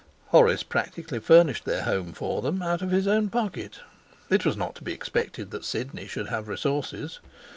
Horace 0.29 0.63
practically 0.63 1.19
furnished 1.19 1.63
their 1.63 1.83
home 1.83 2.13
for 2.13 2.41
them 2.41 2.63
out 2.63 2.81
of 2.81 2.89
his 2.89 3.07
own 3.07 3.29
pocket; 3.29 3.81
it 4.31 4.45
was 4.47 4.57
not 4.57 4.73
to 4.77 4.83
be 4.83 4.93
expected 4.93 5.51
that 5.51 5.63
Sidney 5.63 6.07
should 6.07 6.29
have 6.29 6.47
resources. 6.47 7.19